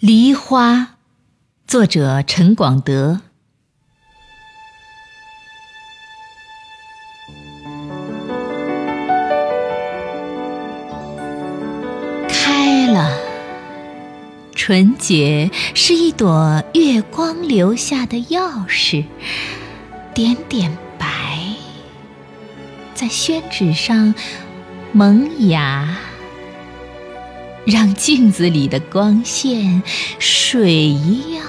[0.00, 0.96] 梨花，
[1.66, 3.20] 作者陈广德。
[12.26, 13.14] 开了，
[14.54, 19.04] 纯洁是一朵月光留下的钥匙，
[20.14, 21.06] 点点白，
[22.94, 24.14] 在宣纸上
[24.92, 25.98] 萌芽。
[27.66, 29.82] 让镜子里的光线
[30.18, 31.44] 水一样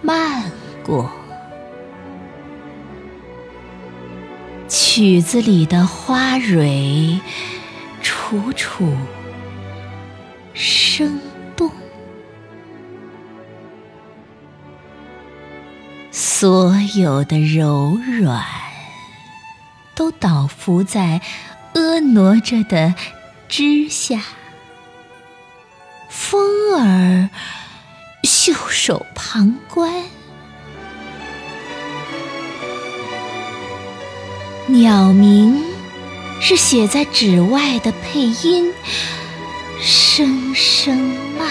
[0.00, 0.50] 漫
[0.84, 1.10] 过，
[4.68, 7.20] 曲子里的花蕊
[8.00, 8.96] 楚楚
[10.54, 11.20] 生
[11.56, 11.70] 动，
[16.10, 18.44] 所有的柔软
[19.94, 21.20] 都倒伏在
[21.74, 22.94] 婀娜着的
[23.48, 24.22] 枝下。
[26.08, 27.28] 风儿
[28.24, 29.92] 袖手旁观，
[34.66, 35.62] 鸟鸣
[36.40, 38.72] 是写在纸外的配音，
[39.80, 40.96] 声声
[41.38, 41.48] 慢，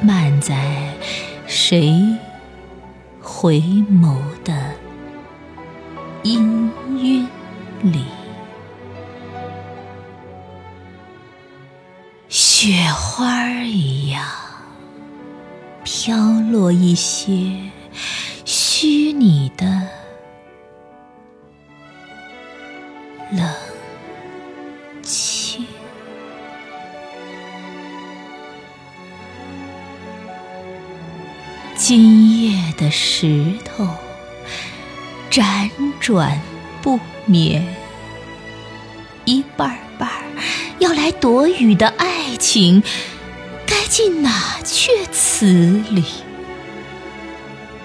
[0.00, 0.94] 慢在
[1.46, 2.18] 谁
[3.20, 4.74] 回眸的
[6.24, 7.26] 氤氲
[7.82, 8.04] 里。
[12.68, 14.22] 雪花一样
[15.84, 16.14] 飘
[16.52, 17.32] 落一些
[18.44, 19.64] 虚拟的
[23.32, 23.48] 冷
[25.02, 25.66] 清，
[31.74, 33.88] 今夜的石头
[35.30, 36.38] 辗转
[36.82, 37.66] 不眠，
[39.24, 40.22] 一半儿半儿。
[40.78, 42.82] 要来躲雨的爱情，
[43.66, 44.30] 该进哪
[44.64, 46.04] 阙词里？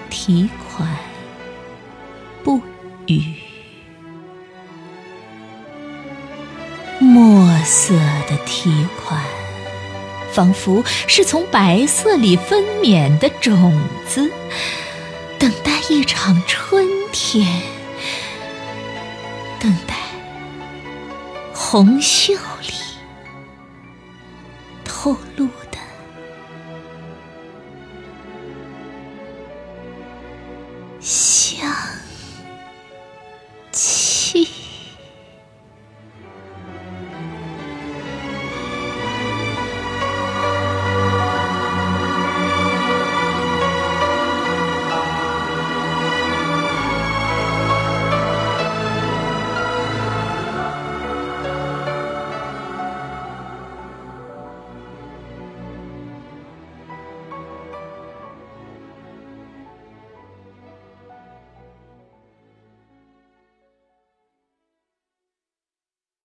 [0.08, 0.88] 题款
[2.44, 2.60] 不
[3.06, 3.34] 语，
[7.00, 7.94] 墨色
[8.28, 9.20] 的题款，
[10.32, 13.76] 仿佛是从白色里分娩的种
[14.08, 14.30] 子，
[15.36, 17.44] 等待一场春天，
[19.58, 19.96] 等待
[21.52, 22.83] 红袖里。
[25.04, 25.46] 后路